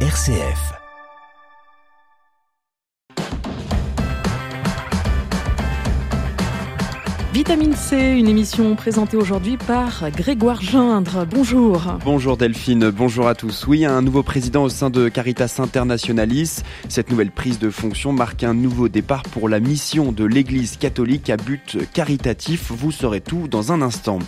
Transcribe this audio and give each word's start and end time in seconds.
RCF. 0.00 0.85
Vitamine 7.36 7.74
C, 7.74 8.14
une 8.16 8.28
émission 8.28 8.74
présentée 8.76 9.18
aujourd'hui 9.18 9.58
par 9.58 10.10
Grégoire 10.10 10.62
Gindre. 10.62 11.26
Bonjour. 11.30 11.98
Bonjour 12.02 12.38
Delphine, 12.38 12.88
bonjour 12.88 13.28
à 13.28 13.34
tous. 13.34 13.66
Oui, 13.66 13.84
un 13.84 14.00
nouveau 14.00 14.22
président 14.22 14.62
au 14.62 14.70
sein 14.70 14.88
de 14.88 15.10
Caritas 15.10 15.56
Internationalis. 15.58 16.62
Cette 16.88 17.10
nouvelle 17.10 17.30
prise 17.30 17.58
de 17.58 17.68
fonction 17.68 18.14
marque 18.14 18.42
un 18.42 18.54
nouveau 18.54 18.88
départ 18.88 19.22
pour 19.24 19.50
la 19.50 19.60
mission 19.60 20.12
de 20.12 20.24
l'Église 20.24 20.78
catholique 20.78 21.28
à 21.28 21.36
but 21.36 21.76
caritatif. 21.92 22.72
Vous 22.72 22.90
saurez 22.90 23.20
tout 23.20 23.48
dans 23.48 23.70
un 23.70 23.82
instant. 23.82 24.18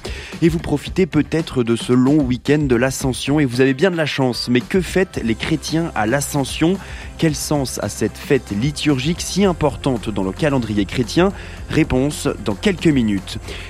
Et 0.43 0.51
vous 0.51 0.59
profitez 0.59 1.07
peut-être 1.07 1.63
de 1.63 1.77
ce 1.77 1.95
long 1.95 2.21
week-end 2.21 2.59
de 2.59 2.77
l'Ascension 2.77 3.41
et 3.41 3.47
vous 3.47 3.63
avez 3.63 3.73
bien 3.73 3.91
de 3.91 3.97
la 3.97 4.05
chance. 4.05 4.49
Mais 4.51 4.61
que 4.61 4.83
fêtent 4.83 5.23
les 5.25 5.35
chrétiens 5.35 5.93
à 5.95 6.05
l'Ascension? 6.05 6.77
Quel 7.17 7.35
sens 7.35 7.81
a 7.83 7.89
cette 7.89 8.19
fête 8.19 8.51
liturgique 8.51 9.23
si 9.23 9.47
importante 9.47 10.11
dans 10.11 10.25
le 10.25 10.33
calendrier 10.33 10.85
chrétien? 10.85 11.33
Réponse 11.71 12.29
dans 12.45 12.55
quelques 12.55 12.85
minutes. 12.87 12.98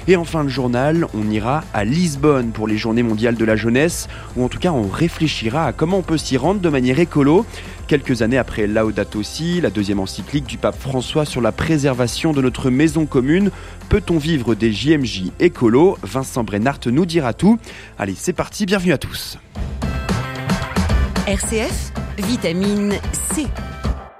Et 0.07 0.17
enfin 0.17 0.43
le 0.43 0.49
journal, 0.49 1.07
on 1.15 1.31
ira 1.31 1.65
à 1.75 1.85
Lisbonne 1.85 2.51
pour 2.51 2.67
les 2.67 2.79
journées 2.79 3.03
mondiales 3.03 3.37
de 3.37 3.45
la 3.45 3.57
jeunesse, 3.57 4.09
ou 4.37 4.45
en 4.45 4.49
tout 4.49 4.59
cas 4.59 4.73
on 4.73 4.89
réfléchira 4.89 5.67
à 5.67 5.73
comment 5.73 5.99
on 5.99 6.03
peut 6.03 6.17
s'y 6.17 6.37
rendre 6.37 6.61
de 6.61 6.69
manière 6.69 6.99
écolo. 6.99 7.45
Quelques 7.89 8.23
années 8.23 8.39
après 8.39 8.67
Laudato 8.67 9.23
Si, 9.23 9.61
la 9.61 9.71
deuxième 9.71 10.01
encyclique 10.01 10.47
du 10.47 10.59
pape 10.59 10.79
François 10.79 11.25
sur 11.25 11.41
la 11.41 11.53
préservation 11.53 12.33
de 12.33 12.43
notre 12.43 12.71
maison 12.71 13.07
commune, 13.07 13.51
peut-on 13.89 14.19
vivre 14.19 14.55
des 14.55 14.73
JMJ 14.73 15.33
écolo? 15.41 15.99
Vincent 16.03 16.45
Brennart 16.45 16.81
nous 16.87 17.07
dira 17.07 17.33
tout. 17.33 17.59
Allez, 17.99 18.15
c'est 18.17 18.35
parti, 18.35 18.67
bienvenue 18.67 18.93
à 18.93 18.99
tous. 18.99 19.39
RCF, 21.27 21.93
vitamine 22.19 22.95
C. 23.13 23.47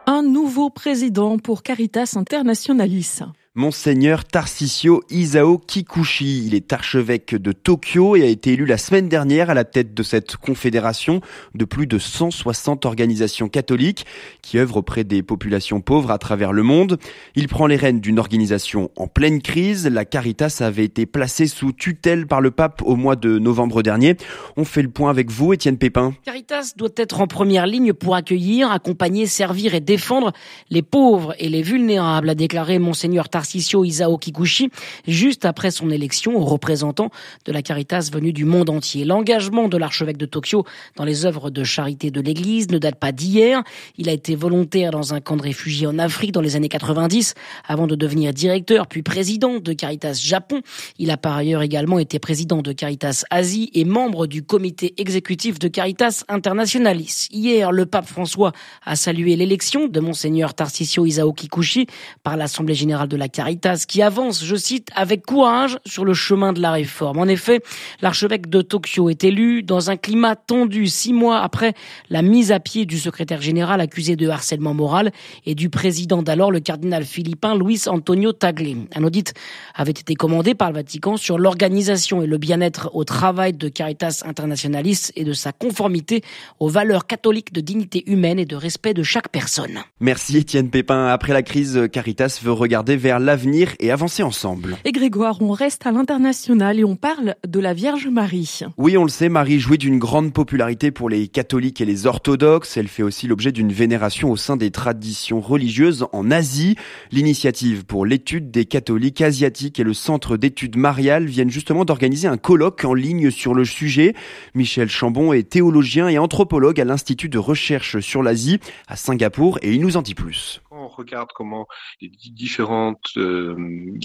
Un 0.07 0.23
nouveau 0.23 0.71
président 0.71 1.39
pour 1.39 1.63
Caritas 1.63 2.15
Internationalis. 2.17 3.21
Monseigneur 3.59 4.25
Tarcisio 4.25 5.03
Isao 5.11 5.59
Kikuchi. 5.59 6.47
Il 6.47 6.55
est 6.55 6.73
archevêque 6.73 7.35
de 7.35 7.51
Tokyo 7.51 8.15
et 8.15 8.23
a 8.23 8.27
été 8.27 8.53
élu 8.53 8.67
la 8.67 8.79
semaine 8.79 9.09
dernière 9.09 9.51
à 9.51 9.55
la 9.55 9.65
tête 9.65 9.95
de 9.95 10.05
cette 10.05 10.37
confédération 10.37 11.21
de 11.57 11.65
plus 11.65 11.89
de 11.89 11.99
160 11.99 12.87
organisations 12.87 13.49
catholiques 13.49 14.07
qui 14.43 14.59
œuvrent 14.59 14.77
auprès 14.77 15.03
des 15.03 15.25
populations 15.25 15.81
pauvres 15.81 16.13
à 16.13 16.19
travers 16.19 16.53
le 16.53 16.63
monde. 16.63 16.99
Il 17.35 17.49
prend 17.49 17.67
les 17.67 17.75
rênes 17.75 17.99
d'une 17.99 18.21
organisation 18.21 18.93
en 18.95 19.09
pleine 19.09 19.43
crise. 19.43 19.89
La 19.89 20.05
Caritas 20.05 20.59
avait 20.61 20.85
été 20.85 21.05
placée 21.05 21.49
sous 21.49 21.73
tutelle 21.73 22.29
par 22.29 22.41
le 22.41 22.53
pape 22.53 22.81
au 22.85 22.95
mois 22.95 23.17
de 23.17 23.41
novembre 23.41 23.83
dernier. 23.83 24.17
On 24.57 24.65
fait 24.65 24.83
le 24.83 24.91
point 24.91 25.11
avec 25.11 25.33
vous, 25.33 25.53
Étienne 25.53 25.79
Pépin. 25.79 26.15
Caritas 26.25 26.75
doit 26.77 26.95
être 26.97 27.21
en 27.21 27.27
première 27.27 27.67
ligne 27.67 27.93
pour 27.93 28.15
accueillir, 28.15 28.71
accompagner, 28.71 29.27
servir 29.27 29.75
et 29.75 29.81
défendre 29.81 30.33
les 30.71 30.83
pauvres 30.83 31.35
et 31.41 31.49
les 31.49 31.63
vulnérables, 31.63 32.31
a 32.31 32.37
déclaré 32.37 32.79
Monseigneur 32.79 33.29
Tarcisio 33.29 33.48
Tarcisio 33.49 33.83
Isao 33.83 34.19
Kikuchi, 34.19 34.69
juste 35.07 35.47
après 35.47 35.71
son 35.71 35.89
élection 35.89 36.39
représentant 36.39 37.11
de 37.47 37.53
la 37.53 37.63
Caritas 37.63 38.11
venue 38.13 38.35
du 38.35 38.45
monde 38.45 38.69
entier. 38.69 39.07
L'engagement 39.07 39.69
de 39.69 39.79
l'archevêque 39.79 40.19
de 40.19 40.27
Tokyo 40.27 40.67
dans 40.97 41.07
les 41.07 41.25
œuvres 41.25 41.49
de 41.49 41.65
charité 41.65 42.11
de 42.11 42.21
l'Église 42.21 42.69
ne 42.69 42.77
date 42.77 42.97
pas 42.97 43.11
d'hier. 43.11 43.63
Il 43.97 44.11
a 44.11 44.13
été 44.13 44.35
volontaire 44.35 44.91
dans 44.91 45.15
un 45.15 45.23
camp 45.23 45.37
de 45.37 45.43
réfugiés 45.43 45.87
en 45.87 45.99
Afrique 45.99 46.33
dans 46.33 46.43
les 46.43 46.57
années 46.57 46.69
90, 46.69 47.33
avant 47.67 47.87
de 47.87 47.95
devenir 47.95 48.35
directeur 48.35 48.87
puis 48.87 49.01
président 49.03 49.61
de 49.61 49.73
Caritas 49.73 50.21
Japon. 50.23 50.61
Il 50.99 51.11
a 51.11 51.17
par 51.17 51.35
ailleurs 51.35 51.63
également 51.63 51.99
été 51.99 52.19
président 52.19 52.61
de 52.61 52.73
Caritas 52.73 53.25
Asie 53.31 53.71
et 53.73 53.87
membre 53.87 54.27
du 54.27 54.43
comité 54.43 54.93
exécutif 54.99 55.59
de 55.59 55.69
Caritas 55.69 56.25
Internationalis. 56.29 57.29
Hier, 57.31 57.73
le 57.73 57.87
pape 57.87 58.09
François 58.09 58.53
a 58.85 58.95
salué 58.95 59.37
l'élection 59.37 59.89
de 59.89 60.01
Monseigneur 60.01 60.53
Tarcisio 60.53 61.07
Isao 61.07 61.33
Kikuchi 61.33 61.87
par 62.23 62.37
l'Assemblée 62.37 62.75
générale 62.75 63.09
de 63.09 63.17
la 63.17 63.28
Caritas 63.29 63.85
qui 63.87 64.03
avance, 64.03 64.45
je 64.45 64.57
cite, 64.57 64.89
avec 64.95 65.25
courage 65.25 65.79
sur 65.87 66.05
le 66.05 66.15
chemin 66.15 66.53
de 66.53 66.61
la 66.61 66.73
réforme. 66.73 67.19
En 67.19 67.27
effet, 67.27 67.61
l'archevêque 68.03 68.49
de 68.49 68.63
Tokyo 68.63 69.11
est 69.11 69.25
élu 69.25 69.63
dans 69.63 69.91
un 69.91 69.97
climat 69.97 70.37
tendu 70.37 70.87
six 70.87 71.13
mois 71.13 71.41
après 71.41 71.75
la 72.11 72.23
mise 72.23 72.53
à 72.53 72.61
pied 72.61 72.87
du 72.87 72.99
secrétaire 72.99 73.41
général 73.41 73.81
accusé 73.81 74.17
de 74.17 74.29
harcèlement 74.29 74.75
moral 74.75 75.13
et 75.47 75.55
du 75.55 75.71
président 75.71 76.23
d'alors, 76.23 76.51
le 76.51 76.61
cardinal 76.61 77.05
philippin 77.05 77.57
Luis 77.57 77.83
Antonio 77.87 78.33
Tagle. 78.33 78.87
Un 78.95 79.05
audit 79.05 79.35
avait 79.75 79.93
été 79.93 80.15
commandé 80.15 80.55
par 80.55 80.71
le 80.71 80.75
Vatican 80.75 81.17
sur 81.17 81.39
l'organisation 81.39 82.23
et 82.23 82.27
le 82.27 82.39
bien-être 82.39 82.91
au 82.95 83.05
travail 83.05 83.53
de 83.53 83.69
Caritas 83.69 84.23
Internationalis 84.25 85.13
et 85.17 85.25
de 85.25 85.33
sa 85.33 85.53
conformité 85.53 86.23
aux 86.61 86.69
valeurs 86.69 87.07
catholiques 87.07 87.53
de 87.53 87.61
dignité 87.61 88.05
humaine 88.11 88.39
et 88.39 88.45
de 88.45 88.57
respect 88.57 88.95
de 88.95 89.03
chaque 89.03 89.29
personne. 89.29 89.81
Merci 90.01 90.37
Étienne 90.37 90.71
Pépin. 90.71 91.07
Après 91.07 91.33
la 91.33 91.43
crise, 91.43 91.89
Caritas 91.93 92.41
veut 92.43 92.53
regarder 92.53 92.97
vers 92.97 93.18
l'avenir 93.19 93.75
et 93.81 93.91
avancer 93.91 94.23
ensemble. 94.23 94.77
Et 94.85 94.93
Grégoire, 94.93 95.41
on 95.41 95.53
reste 95.53 95.87
à 95.87 95.93
l'international 95.93 96.79
et 96.79 96.85
on 96.85 96.97
parle 96.97 97.35
de 97.47 97.61
la 97.61 97.75
Vierge 97.75 98.09
Marie. 98.09 98.61
Oui, 98.77 98.97
on 98.97 99.05
le 99.05 99.09
sait, 99.09 99.29
Marie 99.29 99.61
jouit 99.61 99.79
d'une 99.79 99.99
grande 99.99 100.33
popularité 100.33 100.91
pour 100.91 101.09
les 101.09 101.29
catholiques 101.29 101.81
et 101.81 101.85
les 101.85 102.07
orthodoxes. 102.07 102.77
Elle 102.77 102.89
fait 102.89 103.03
aussi 103.03 103.27
l'objet 103.27 103.53
d'une 103.53 103.73
vénération 103.73 104.31
au 104.31 104.37
sein 104.37 104.57
des 104.57 104.71
traditions 104.71 105.41
religieuses 105.41 106.07
en 106.13 106.31
Asie. 106.31 106.77
L'initiative 107.11 107.85
pour 107.85 108.07
l'étude 108.07 108.51
des 108.51 108.65
catholiques 108.65 109.21
asiatiques 109.21 109.81
et 109.81 109.85
le 109.85 109.95
centre 109.95 110.37
d'études 110.37 110.77
mariales 110.77 111.27
viennent 111.27 111.51
justement 111.51 111.85
d'organiser 111.85 112.29
un 112.29 112.37
colloque 112.37 112.85
en 112.85 112.95
ligne 112.95 113.31
sur 113.31 113.55
le 113.55 113.65
sujet. 113.65 114.15
Michel 114.55 114.89
Chambon 114.89 115.33
est 115.33 115.49
théologien 115.49 116.09
et 116.09 116.19
anthropologue 116.19 116.81
à 116.81 116.85
l'Institut 116.85 117.29
de 117.29 117.39
recherche 117.39 118.01
sur 118.01 118.23
l'Asie 118.23 118.59
à 118.87 118.97
Singapour 118.97 119.59
et 119.63 119.73
il 119.73 119.81
nous 119.81 119.97
en 119.97 120.03
dit 120.03 120.15
plus 120.15 120.61
regarde 120.99 121.31
comment 121.35 121.67
les 122.01 122.09
différents 122.09 122.95
euh, 123.17 123.57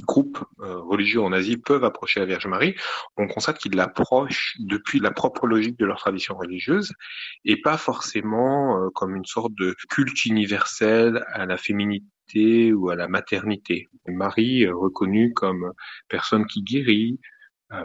groupes 0.08 0.44
euh, 0.62 0.80
religieux 0.80 1.22
en 1.22 1.34
Asie 1.34 1.58
peuvent 1.58 1.84
approcher 1.84 2.20
la 2.20 2.26
Vierge 2.26 2.48
Marie, 2.48 2.76
on 3.18 3.28
constate 3.28 3.58
qu'ils 3.58 3.76
l'approchent 3.76 4.56
depuis 4.60 5.00
la 5.00 5.12
propre 5.12 5.48
logique 5.48 5.78
de 5.80 5.86
leur 5.86 5.98
tradition 5.98 6.36
religieuse 6.36 6.94
et 7.46 7.60
pas 7.62 7.78
forcément 7.78 8.78
euh, 8.78 8.90
comme 8.94 9.16
une 9.16 9.26
sorte 9.26 9.54
de 9.56 9.76
culte 9.90 10.26
universel 10.26 11.24
à 11.34 11.46
la 11.46 11.58
féminité 11.58 12.74
ou 12.74 12.90
à 12.90 12.96
la 12.96 13.08
maternité. 13.08 13.90
Marie 14.08 14.68
reconnue 14.68 15.34
comme 15.34 15.74
personne 16.08 16.46
qui 16.46 16.64
guérit, 16.64 17.20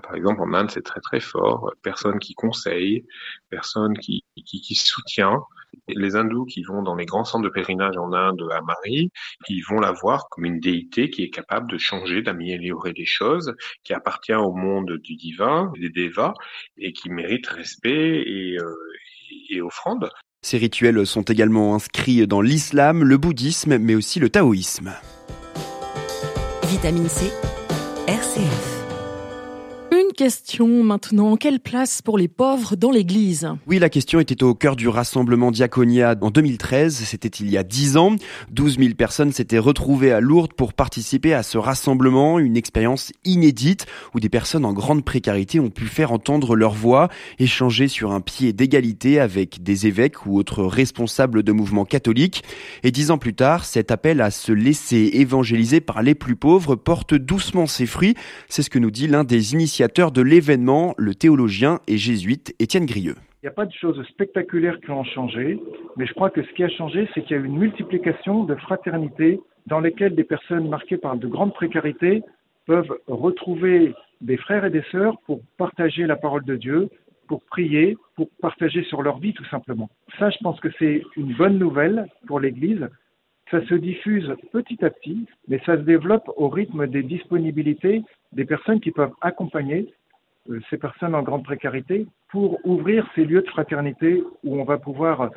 par 0.03 0.15
exemple, 0.15 0.41
en 0.43 0.53
Inde, 0.55 0.71
c'est 0.71 0.85
très 0.85 1.01
très 1.01 1.21
fort. 1.21 1.73
Personne 1.83 2.19
qui 2.19 2.35
conseille, 2.35 3.07
personne 3.51 3.97
qui, 3.99 4.25
qui, 4.45 4.61
qui 4.61 4.75
soutient 4.75 5.41
les 5.89 6.17
hindous 6.17 6.45
qui 6.47 6.63
vont 6.63 6.83
dans 6.83 6.95
les 6.95 7.07
grands 7.07 7.25
centres 7.25 7.45
de 7.45 7.51
pèlerinage 7.51 7.97
en 7.97 8.13
Inde 8.13 8.43
à 8.53 8.61
Marie, 8.63 9.11
ils 9.49 9.63
vont 9.69 9.81
la 9.81 9.93
voir 9.93 10.29
comme 10.31 10.45
une 10.45 10.61
déité 10.61 11.11
qui 11.11 11.23
est 11.23 11.31
capable 11.31 11.71
de 11.71 11.79
changer, 11.79 12.23
d'améliorer 12.23 12.93
les 12.97 13.07
choses, 13.07 13.55
qui 13.85 13.93
appartient 13.93 14.35
au 14.35 14.53
monde 14.53 14.99
du 15.03 15.17
divin, 15.17 15.73
des 15.79 15.91
devas, 15.91 16.35
et 16.77 16.93
qui 16.93 17.11
mérite 17.11 17.47
respect 17.47 18.23
et, 18.27 18.57
euh, 18.59 18.75
et 19.51 19.61
offrande. 19.61 20.11
Ces 20.43 20.59
rituels 20.59 21.05
sont 21.07 21.23
également 21.23 21.75
inscrits 21.75 22.27
dans 22.27 22.41
l'islam, 22.41 23.03
le 23.03 23.17
bouddhisme, 23.17 23.79
mais 23.79 23.95
aussi 23.95 24.21
le 24.21 24.31
taoïsme. 24.31 24.95
Vitamine 26.65 27.09
C, 27.09 27.33
RCF 28.07 28.78
question 30.19 30.83
maintenant. 30.83 31.37
Quelle 31.37 31.61
place 31.61 32.03
pour 32.03 32.19
les 32.19 32.27
pauvres 32.27 32.75
dans 32.75 32.91
l'Église? 32.91 33.49
Oui, 33.69 33.79
la 33.79 33.89
question 33.89 34.19
était 34.19 34.43
au 34.43 34.53
cœur 34.53 34.75
du 34.75 34.89
rassemblement 34.89 35.53
Diaconia 35.53 36.17
en 36.21 36.33
2013. 36.33 36.93
C'était 36.93 37.29
il 37.29 37.49
y 37.49 37.57
a 37.57 37.63
dix 37.63 37.97
ans. 37.97 38.17
12 38.51 38.79
000 38.81 38.95
personnes 38.95 39.31
s'étaient 39.31 39.61
retrouvées 39.61 40.11
à 40.11 40.19
Lourdes 40.19 40.55
pour 40.55 40.73
participer 40.73 41.35
à 41.35 41.45
ce 41.45 41.57
rassemblement, 41.57 42.41
une 42.41 42.57
expérience 42.57 43.13
inédite 43.25 43.87
où 44.13 44.19
des 44.19 44.29
personnes 44.29 44.65
en 44.65 44.73
grande 44.73 45.05
précarité 45.05 45.61
ont 45.61 45.71
pu 45.71 45.85
faire 45.85 46.11
entendre 46.11 46.57
leur 46.57 46.73
voix, 46.73 47.09
échanger 47.39 47.87
sur 47.87 48.11
un 48.11 48.21
pied 48.21 48.53
d'égalité 48.53 49.21
avec 49.21 49.63
des 49.63 49.87
évêques 49.87 50.27
ou 50.27 50.37
autres 50.37 50.65
responsables 50.65 51.45
de 51.45 51.53
mouvements 51.53 51.85
catholiques. 51.85 52.43
Et 52.83 52.91
dix 52.91 53.13
ans 53.13 53.19
plus 53.19 53.35
tard, 53.35 53.65
cet 53.65 53.93
appel 53.93 54.21
à 54.21 54.33
se 54.33 54.51
laisser 54.51 55.11
évangéliser 55.13 55.81
par 55.81 56.03
les 56.03 56.17
plus 56.17 56.35
pauvres 56.35 56.75
porte 56.75 57.15
doucement 57.15 57.69
ses 57.69 57.87
fruits. 57.87 58.17
C'est 58.49 58.65
ce 58.65 58.71
que 58.71 58.81
nous 58.81 58.91
dit 58.91 59.07
l'un 59.07 59.23
des 59.23 59.53
initiateurs 59.53 60.08
de 60.11 60.23
l'événement, 60.23 60.95
le 60.99 61.15
théologien 61.15 61.81
et 61.87 61.97
jésuite 61.97 62.55
Étienne 62.59 62.87
Grieux. 62.87 63.17
Il 63.43 63.47
n'y 63.47 63.49
a 63.49 63.53
pas 63.53 63.67
de 63.67 63.73
choses 63.73 64.05
spectaculaires 64.09 64.81
qui 64.81 64.91
ont 64.91 65.05
changé, 65.05 65.61
mais 65.97 66.07
je 66.07 66.13
crois 66.15 66.31
que 66.31 66.43
ce 66.43 66.53
qui 66.55 66.65
a 66.65 66.69
changé, 66.69 67.09
c'est 67.15 67.23
qu'il 67.23 67.37
y 67.37 67.41
a 67.41 67.43
eu 67.43 67.47
une 67.47 67.59
multiplication 67.59 68.45
de 68.45 68.55
fraternités 68.57 69.41
dans 69.67 69.81
lesquelles 69.81 70.15
des 70.15 70.25
personnes 70.25 70.69
marquées 70.69 70.97
par 70.97 71.17
de 71.17 71.29
grandes 71.29 71.55
précarités 71.55 72.23
peuvent 72.67 72.99
retrouver 73.07 73.95
des 74.21 74.37
frères 74.37 74.65
et 74.65 74.71
des 74.71 74.83
sœurs 74.91 75.19
pour 75.27 75.41
partager 75.57 76.07
la 76.07 76.17
parole 76.17 76.45
de 76.45 76.57
Dieu, 76.57 76.89
pour 77.29 77.43
prier, 77.45 77.97
pour 78.17 78.29
partager 78.41 78.83
sur 78.85 79.03
leur 79.03 79.19
vie 79.19 79.35
tout 79.35 79.45
simplement. 79.47 79.89
Ça, 80.19 80.31
je 80.31 80.39
pense 80.43 80.59
que 80.61 80.69
c'est 80.79 81.03
une 81.17 81.35
bonne 81.35 81.59
nouvelle 81.59 82.07
pour 82.27 82.41
l'Église. 82.41 82.89
Ça 83.51 83.65
se 83.67 83.75
diffuse 83.75 84.35
petit 84.53 84.85
à 84.85 84.91
petit, 84.91 85.27
mais 85.47 85.61
ça 85.65 85.77
se 85.77 85.83
développe 85.83 86.29
au 86.37 86.49
rythme 86.49 86.87
des 86.87 87.03
disponibilités 87.03 88.03
des 88.33 88.45
personnes 88.45 88.81
qui 88.81 88.91
peuvent 88.91 89.15
accompagner 89.21 89.93
ces 90.71 90.79
personnes 90.79 91.15
en 91.15 91.23
grande 91.23 91.45
précarité 91.45 92.07
pour 92.31 92.59
ouvrir 92.65 93.07
ces 93.15 93.25
lieux 93.25 93.43
de 93.43 93.49
fraternité 93.49 94.23
où 94.45 94.61
on 94.61 94.65
va 94.65 94.79
pouvoir 94.79 95.31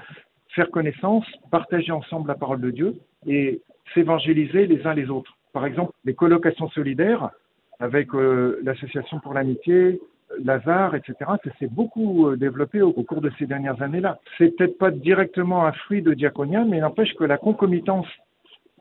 faire 0.50 0.70
connaissance, 0.70 1.26
partager 1.50 1.92
ensemble 1.92 2.28
la 2.28 2.36
parole 2.36 2.62
de 2.62 2.72
Dieu 2.72 2.96
et 3.26 3.62
s'évangéliser 3.94 4.68
les 4.68 4.86
uns 4.86 4.94
les 4.94 5.10
autres. 5.10 5.38
Par 5.54 5.66
exemple, 5.66 5.94
les 6.06 6.14
colocations 6.14 6.70
solidaires 6.70 7.30
avec 7.80 8.14
euh, 8.14 8.60
l'Association 8.64 9.20
pour 9.20 9.34
l'amitié, 9.34 10.00
Lazare, 10.44 10.96
etc., 10.96 11.16
ça 11.20 11.52
s'est 11.60 11.68
beaucoup 11.68 12.28
euh, 12.28 12.38
développé 12.38 12.82
au, 12.82 12.92
cours 12.92 13.22
de 13.22 13.32
ces 13.38 13.46
dernières 13.46 13.82
années-là. 13.82 14.20
C'est 14.38 14.56
peut-être 14.56 14.78
pas 14.78 14.92
directement 14.92 15.66
un 15.66 15.72
fruit 15.72 16.02
de 16.02 16.14
Diaconia, 16.14 16.64
mais 16.64 16.80
n'empêche 16.80 17.14
que 17.16 17.24
la 17.24 17.38
concomitance 17.38 18.08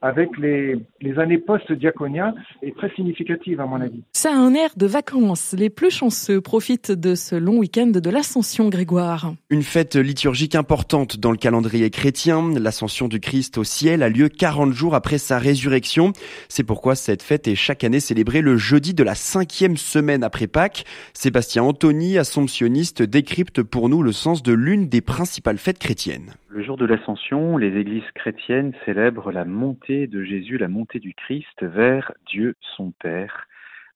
avec 0.02 0.37
les, 0.38 0.76
les 1.00 1.19
années 1.19 1.38
post-diaconia 1.38 2.35
est 2.62 2.76
très 2.76 2.91
significative 2.94 3.61
à 3.61 3.67
mon 3.67 3.81
avis. 3.81 4.02
Ça 4.12 4.31
a 4.31 4.37
un 4.37 4.55
air 4.55 4.70
de 4.76 4.87
vacances. 4.87 5.55
Les 5.56 5.70
plus 5.70 5.91
chanceux 5.91 6.41
profitent 6.41 6.93
de 6.93 7.14
ce 7.14 7.37
long 7.37 7.58
week-end 7.58 7.88
de 7.88 8.11
l'Ascension 8.11 8.69
Grégoire. 8.69 9.35
Une 9.50 9.62
fête 9.62 9.97
liturgique 9.97 10.55
importante 10.55 11.19
dans 11.19 11.31
le 11.31 11.37
calendrier 11.37 11.91
chrétien. 11.91 12.50
L'Ascension 12.58 13.08
du 13.08 13.20
Christ 13.20 13.58
au 13.58 13.64
ciel 13.64 14.02
a 14.02 14.08
lieu 14.08 14.29
40 14.29 14.73
jours 14.73 14.94
après 14.94 15.19
sa 15.19 15.38
résurrection. 15.38 16.12
C'est 16.49 16.64
pourquoi 16.64 16.94
cette 16.94 17.23
fête 17.23 17.47
est 17.49 17.55
chaque 17.55 17.85
année 17.85 18.00
célébrée 18.00 18.41
le 18.41 18.56
jeudi 18.56 18.94
de 18.94 19.02
la 19.02 19.14
cinquième 19.14 19.76
semaine 19.76 20.25
après 20.25 20.47
Pâques. 20.47 20.85
Sébastien 21.12 21.62
Anthony, 21.62 22.19
assomptionniste, 22.19 23.02
décrypte 23.02 23.62
pour 23.62 23.88
nous 23.88 24.02
le 24.02 24.12
sens 24.12 24.43
de 24.43 24.52
l'une 24.52 24.88
des 24.88 25.00
principales 25.00 25.58
fêtes 25.58 25.79
chrétiennes. 25.79 26.35
Le 26.52 26.64
jour 26.64 26.76
de 26.76 26.85
l'Ascension, 26.85 27.56
les 27.58 27.79
églises 27.79 28.11
chrétiennes 28.17 28.73
célèbrent 28.85 29.31
la 29.31 29.44
montée 29.44 30.08
de 30.08 30.25
Jésus, 30.25 30.58
la 30.58 30.67
montée 30.67 30.99
du 30.99 31.14
Christ 31.14 31.62
vers 31.62 32.12
Dieu 32.26 32.56
son 32.76 32.91
Père. 32.91 33.47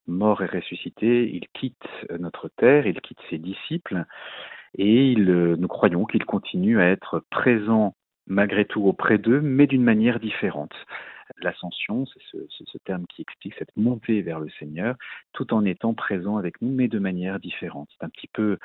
Mort 0.07 0.41
et 0.41 0.47
ressuscité, 0.47 1.29
il 1.35 1.49
quitte 1.53 1.85
notre 2.17 2.49
terre, 2.49 2.87
il 2.87 3.01
quitte 3.01 3.19
ses 3.29 3.39
disciples, 3.39 4.05
et 4.79 5.11
il, 5.11 5.25
nous 5.59 5.67
croyons 5.67 6.05
qu'il 6.05 6.25
continue 6.25 6.81
à 6.81 6.91
être 6.91 7.25
présent 7.29 7.97
malgré 8.29 8.65
tout 8.67 8.85
auprès 8.87 9.19
d'eux, 9.19 9.41
mais 9.41 9.67
d'une 9.67 9.83
manière 9.83 10.21
différente. 10.21 10.75
L'ascension, 11.43 12.07
c'est 12.07 12.39
ce, 12.51 12.79
terme 12.85 13.07
qui 13.07 13.23
explique 13.23 13.55
cette 13.59 13.77
montée 13.77 14.23
vers 14.23 14.39
le 14.39 14.49
Seigneur, 14.59 14.95
tout 15.33 15.53
en 15.53 15.65
étant 15.65 15.95
présent 15.95 16.37
avec 16.37 16.61
nous, 16.63 16.71
mais 16.71 16.89
de 16.89 16.99
manière 16.99 17.41
différente. 17.41 17.89
C'est 17.99 18.05
un 18.05 18.09
petit 18.09 18.29
peu 18.29 18.59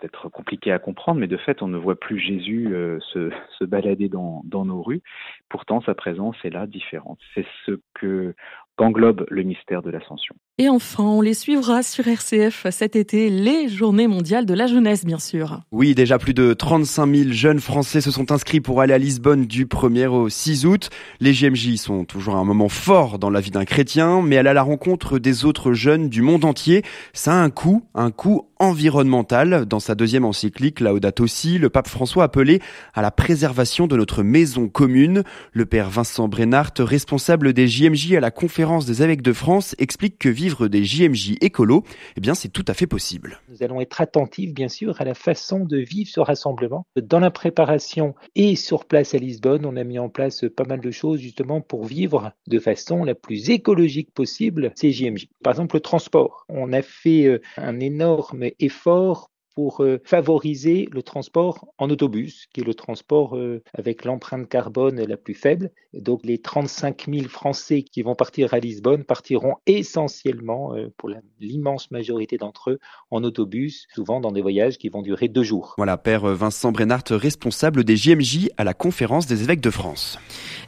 peut-être 0.00 0.28
compliqué 0.28 0.72
à 0.72 0.78
comprendre, 0.78 1.20
mais 1.20 1.26
de 1.26 1.36
fait, 1.36 1.62
on 1.62 1.68
ne 1.68 1.78
voit 1.78 1.98
plus 1.98 2.18
Jésus 2.18 2.74
euh, 2.74 2.98
se, 3.12 3.64
balader 3.64 4.08
dans, 4.08 4.42
dans 4.44 4.64
nos 4.64 4.82
rues. 4.82 5.02
Pourtant, 5.48 5.80
sa 5.82 5.94
présence 5.94 6.36
est 6.44 6.50
là 6.50 6.66
différente. 6.66 7.18
C'est 7.34 7.46
ce 7.66 7.80
que 7.94 8.34
qu'englobe 8.82 9.24
le 9.30 9.44
mystère 9.44 9.80
de 9.82 9.90
l'ascension. 9.90 10.34
Et 10.58 10.68
enfin, 10.68 11.04
on 11.04 11.20
les 11.20 11.34
suivra 11.34 11.82
sur 11.82 12.06
RCF 12.06 12.66
cet 12.70 12.96
été, 12.96 13.30
les 13.30 13.68
Journées 13.68 14.08
mondiales 14.08 14.44
de 14.44 14.54
la 14.54 14.66
jeunesse, 14.66 15.04
bien 15.04 15.18
sûr. 15.18 15.60
Oui, 15.70 15.94
déjà 15.94 16.18
plus 16.18 16.34
de 16.34 16.52
35 16.52 17.14
000 17.14 17.30
jeunes 17.30 17.60
Français 17.60 18.00
se 18.00 18.10
sont 18.10 18.32
inscrits 18.32 18.60
pour 18.60 18.80
aller 18.80 18.92
à 18.92 18.98
Lisbonne 18.98 19.46
du 19.46 19.66
1er 19.66 20.08
au 20.08 20.28
6 20.28 20.66
août. 20.66 20.90
Les 21.20 21.32
JMJ 21.32 21.76
sont 21.76 22.04
toujours 22.04 22.34
un 22.34 22.44
moment 22.44 22.68
fort 22.68 23.18
dans 23.18 23.30
la 23.30 23.40
vie 23.40 23.50
d'un 23.52 23.64
chrétien, 23.64 24.20
mais 24.20 24.36
aller 24.36 24.50
à 24.50 24.54
la 24.54 24.62
rencontre 24.62 25.18
des 25.18 25.44
autres 25.44 25.72
jeunes 25.72 26.08
du 26.08 26.20
monde 26.20 26.44
entier, 26.44 26.82
ça 27.12 27.32
a 27.32 27.36
un 27.36 27.50
coût, 27.50 27.84
un 27.94 28.10
coût 28.10 28.48
environnemental. 28.58 29.66
Dans 29.66 29.80
sa 29.80 29.94
deuxième 29.94 30.24
encyclique, 30.24 30.80
Laudato 30.80 31.24
aussi, 31.24 31.58
le 31.58 31.70
pape 31.70 31.88
François 31.88 32.24
appelait 32.24 32.60
à 32.94 33.02
la 33.02 33.10
préservation 33.10 33.86
de 33.86 33.96
notre 33.96 34.22
maison 34.22 34.68
commune. 34.68 35.22
Le 35.52 35.66
père 35.66 35.88
Vincent 35.88 36.28
Brennart, 36.28 36.72
responsable 36.78 37.52
des 37.52 37.66
JMJ 37.66 38.14
à 38.14 38.20
la 38.20 38.30
conférence 38.30 38.71
des 38.80 39.02
évêques 39.02 39.22
de 39.22 39.32
France, 39.32 39.74
explique 39.78 40.18
que 40.18 40.28
vivre 40.28 40.68
des 40.68 40.84
JMJ 40.84 41.36
écolo, 41.40 41.84
eh 42.16 42.20
bien, 42.20 42.34
c'est 42.34 42.48
tout 42.48 42.64
à 42.68 42.74
fait 42.74 42.86
possible. 42.86 43.40
Nous 43.48 43.62
allons 43.62 43.80
être 43.80 44.00
attentifs, 44.00 44.52
bien 44.52 44.68
sûr, 44.68 45.00
à 45.00 45.04
la 45.04 45.14
façon 45.14 45.60
de 45.60 45.78
vivre 45.78 46.10
ce 46.10 46.20
rassemblement. 46.20 46.86
Dans 46.96 47.20
la 47.20 47.30
préparation 47.30 48.14
et 48.34 48.56
sur 48.56 48.84
place 48.84 49.14
à 49.14 49.18
Lisbonne, 49.18 49.66
on 49.66 49.76
a 49.76 49.84
mis 49.84 49.98
en 49.98 50.08
place 50.08 50.44
pas 50.56 50.64
mal 50.64 50.80
de 50.80 50.90
choses 50.90 51.20
justement 51.20 51.60
pour 51.60 51.84
vivre 51.84 52.32
de 52.46 52.58
façon 52.58 53.04
la 53.04 53.14
plus 53.14 53.50
écologique 53.50 54.12
possible 54.12 54.72
ces 54.74 54.92
JMJ. 54.92 55.28
Par 55.42 55.52
exemple, 55.52 55.76
le 55.76 55.80
transport. 55.80 56.44
On 56.48 56.72
a 56.72 56.82
fait 56.82 57.26
euh, 57.26 57.40
un 57.56 57.80
énorme 57.80 58.44
effort 58.58 59.31
pour 59.54 59.82
euh, 59.82 60.00
favoriser 60.04 60.88
le 60.92 61.02
transport 61.02 61.66
en 61.78 61.90
autobus, 61.90 62.46
qui 62.52 62.60
est 62.60 62.64
le 62.64 62.74
transport 62.74 63.36
euh, 63.36 63.62
avec 63.74 64.04
l'empreinte 64.04 64.48
carbone 64.48 65.02
la 65.02 65.16
plus 65.16 65.34
faible. 65.34 65.70
donc 65.94 66.20
les 66.24 66.38
35 66.38 67.06
000 67.08 67.28
Français 67.28 67.82
qui 67.82 68.02
vont 68.02 68.14
partir 68.14 68.54
à 68.54 68.58
Lisbonne 68.58 69.04
partiront 69.04 69.56
essentiellement, 69.66 70.74
euh, 70.74 70.92
pour 70.96 71.10
l'immense 71.40 71.90
majorité 71.90 72.38
d'entre 72.38 72.70
eux, 72.70 72.78
en 73.10 73.24
autobus, 73.24 73.86
souvent 73.94 74.20
dans 74.20 74.32
des 74.32 74.42
voyages 74.42 74.78
qui 74.78 74.88
vont 74.88 75.02
durer 75.02 75.28
deux 75.28 75.42
jours. 75.42 75.74
Voilà, 75.76 75.96
Père 75.96 76.26
Vincent 76.26 76.72
Brennart, 76.72 77.04
responsable 77.10 77.84
des 77.84 77.96
JMJ 77.96 78.48
à 78.56 78.64
la 78.64 78.74
conférence 78.74 79.26
des 79.26 79.42
évêques 79.42 79.60
de 79.60 79.70
France. 79.70 80.18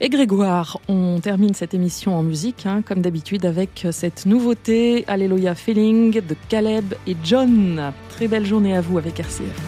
Et 0.00 0.08
Grégoire, 0.08 0.80
on 0.88 1.20
termine 1.20 1.54
cette 1.54 1.75
émission 1.75 2.14
en 2.14 2.22
musique, 2.22 2.66
hein, 2.66 2.82
comme 2.82 3.00
d'habitude, 3.00 3.46
avec 3.46 3.87
cette 3.90 4.26
nouveauté, 4.26 5.04
Alléluia 5.06 5.54
Feeling 5.54 6.20
de 6.20 6.37
Caleb 6.48 6.94
et 7.06 7.16
John. 7.22 7.92
Très 8.16 8.28
belle 8.28 8.46
journée 8.46 8.76
à 8.76 8.81
vous 8.81 8.99
avec 8.99 9.19
RCF. 9.19 9.61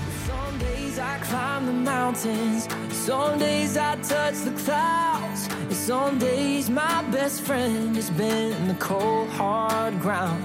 Some 3.07 3.39
days 3.39 3.77
I 3.77 3.97
touch 4.03 4.35
the 4.45 4.51
clouds, 4.65 5.49
and 5.49 5.73
some 5.73 6.19
days 6.19 6.69
my 6.69 7.05
best 7.13 7.43
friend 7.43 7.97
has 7.97 8.11
been 8.11 8.67
the 8.67 8.75
cold, 8.81 9.29
hard 9.31 10.01
ground. 10.01 10.43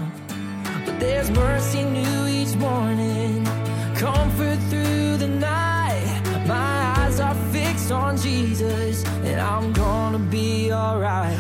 But 0.86 1.00
there's 1.00 1.31
mercy 1.31 1.83
new 1.83 2.27
each 2.27 2.56
morning, 2.57 3.44
comfort 3.95 4.59
through 4.69 5.18
the 5.18 5.27
night. 5.27 6.21
My 6.48 6.94
eyes 6.98 7.19
are 7.19 7.36
fixed 7.51 7.92
on 7.92 8.18
Jesus, 8.18 9.03
and 9.25 9.39
I'm 9.39 9.74
gonna 9.74 10.19
be 10.19 10.71
alright. 10.71 11.38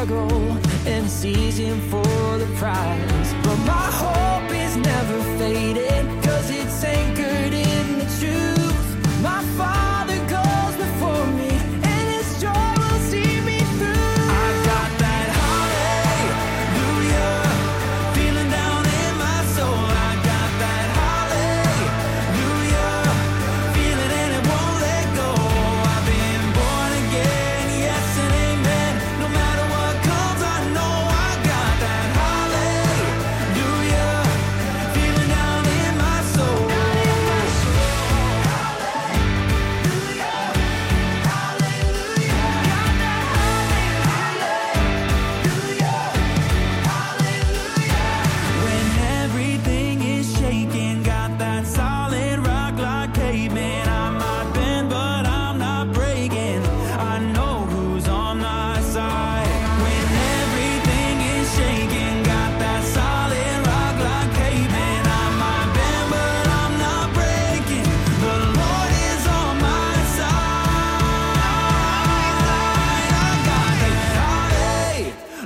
struggle 0.00 0.56
and 0.86 1.06
it's 1.06 1.10
season 1.10 1.78
for 1.90 2.38
the 2.38 2.48
prize. 2.56 3.34
But 3.42 3.56
my 3.66 3.88
hope 4.02 4.50
is 4.50 4.76
never 4.76 5.22
faded, 5.38 6.06
cause 6.24 6.48
it's 6.50 6.82
anchored. 6.84 7.19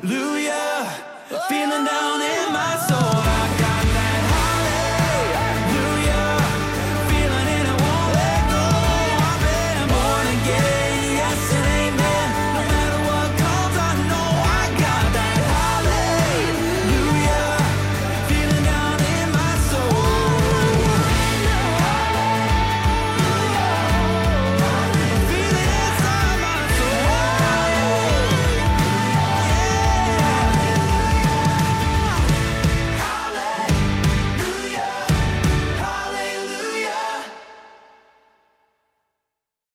Hallelujah, 0.07 0.85
feeling 1.49 1.85
down 1.87 2.21
in 2.21 2.53
my 2.53 2.77
soul. 2.87 3.14